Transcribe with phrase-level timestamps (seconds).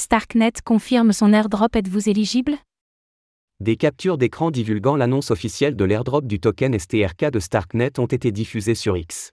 [0.00, 1.76] Starknet confirme son airdrop.
[1.76, 2.54] Êtes-vous éligible?
[3.60, 8.32] Des captures d'écran divulguant l'annonce officielle de l'airdrop du token STRK de Starknet ont été
[8.32, 9.32] diffusées sur X.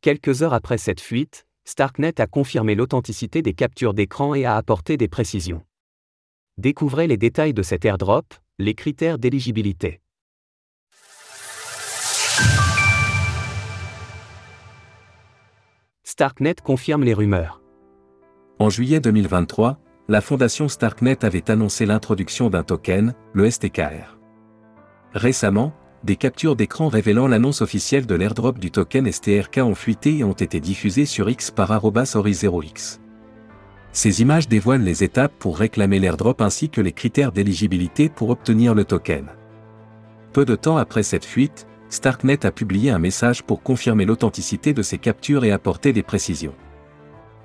[0.00, 4.96] Quelques heures après cette fuite, Starknet a confirmé l'authenticité des captures d'écran et a apporté
[4.96, 5.64] des précisions.
[6.56, 10.00] Découvrez les détails de cet airdrop, les critères d'éligibilité.
[16.04, 17.63] Starknet confirme les rumeurs.
[18.60, 24.16] En juillet 2023, la fondation Starknet avait annoncé l'introduction d'un token, le STKR.
[25.12, 25.72] Récemment,
[26.04, 30.34] des captures d'écran révélant l'annonce officielle de l'airdrop du token STRK ont fuité et ont
[30.34, 33.00] été diffusées sur X par ori0x.
[33.90, 38.74] Ces images dévoilent les étapes pour réclamer l'airdrop ainsi que les critères d'éligibilité pour obtenir
[38.74, 39.30] le token.
[40.32, 44.82] Peu de temps après cette fuite, Starknet a publié un message pour confirmer l'authenticité de
[44.82, 46.54] ces captures et apporter des précisions.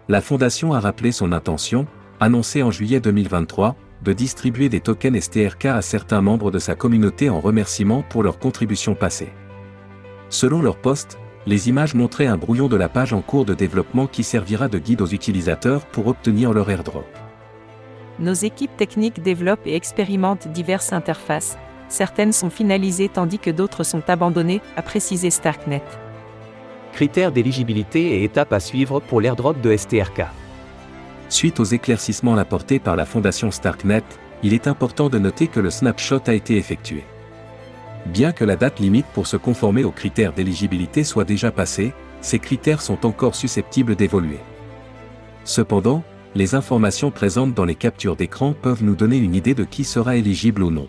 [0.10, 1.86] La fondation a rappelé son intention,
[2.20, 7.30] annoncée en juillet 2023, de distribuer des tokens STRK à certains membres de sa communauté
[7.30, 9.32] en remerciement pour leurs contributions passées.
[10.30, 14.08] Selon leur poste, les images montraient un brouillon de la page en cours de développement
[14.08, 17.06] qui servira de guide aux utilisateurs pour obtenir leur airdrop.
[18.18, 21.56] Nos équipes techniques développent et expérimentent diverses interfaces.
[21.88, 25.84] Certaines sont finalisées tandis que d'autres sont abandonnées, a précisé Starknet.
[26.94, 30.24] Critères d'éligibilité et étapes à suivre pour l'airdrop de STRK.
[31.30, 34.04] Suite aux éclaircissements apportés par la fondation Starknet,
[34.44, 37.04] il est important de noter que le snapshot a été effectué.
[38.06, 42.40] Bien que la date limite pour se conformer aux critères d'éligibilité soit déjà passée, ces
[42.40, 44.40] critères sont encore susceptibles d'évoluer.
[45.44, 46.04] Cependant,
[46.36, 50.16] les informations présentes dans les captures d'écran peuvent nous donner une idée de qui sera
[50.16, 50.88] éligible ou non.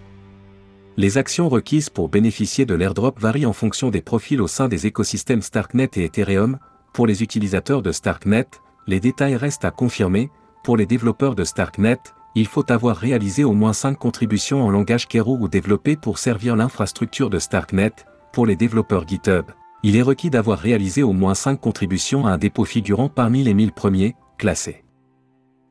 [0.96, 4.86] Les actions requises pour bénéficier de l'airdrop varient en fonction des profils au sein des
[4.86, 6.58] écosystèmes Starknet et Ethereum.
[6.92, 8.46] Pour les utilisateurs de Starknet,
[8.86, 10.30] les détails restent à confirmer.
[10.64, 11.98] Pour les développeurs de Starknet,
[12.34, 16.56] il faut avoir réalisé au moins 5 contributions en langage Kero ou développé pour servir
[16.56, 17.92] l'infrastructure de Starknet.
[18.33, 19.46] Pour les développeurs GitHub,
[19.83, 23.55] il est requis d'avoir réalisé au moins 5 contributions à un dépôt figurant parmi les
[23.55, 24.84] 1000 premiers, classés.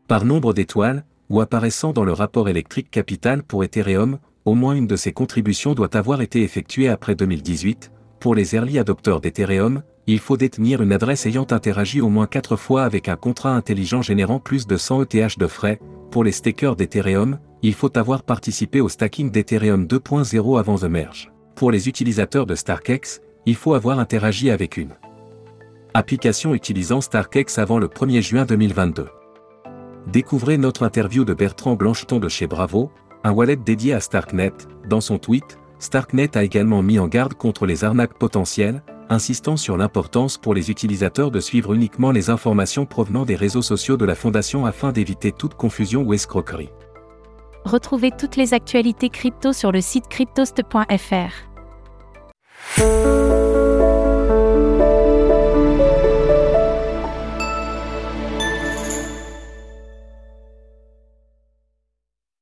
[0.08, 4.88] Par nombre d'étoiles, ou apparaissant dans le rapport électrique capital pour Ethereum, au moins une
[4.88, 7.92] de ces contributions doit avoir été effectuée après 2018.
[8.20, 12.56] Pour les early adopteurs d'Ethereum, il faut détenir une adresse ayant interagi au moins 4
[12.56, 15.80] fois avec un contrat intelligent générant plus de 100 ETH de frais.
[16.12, 21.32] Pour les stakers d'Ethereum, il faut avoir participé au stacking d'Ethereum 2.0 avant The Merge.
[21.56, 24.96] Pour les utilisateurs de StarkEx, il faut avoir interagi avec une
[25.94, 29.08] application utilisant StarkEx avant le 1er juin 2022.
[30.08, 32.92] Découvrez notre interview de Bertrand Blancheton de chez Bravo,
[33.30, 34.54] un wallet dédié à Starknet.
[34.88, 39.78] Dans son tweet, Starknet a également mis en garde contre les arnaques potentielles, insistant sur
[39.78, 44.16] l'importance pour les utilisateurs de suivre uniquement les informations provenant des réseaux sociaux de la
[44.16, 46.72] Fondation afin d'éviter toute confusion ou escroquerie.
[47.66, 51.50] Retrouvez toutes les actualités crypto sur le site cryptost.fr.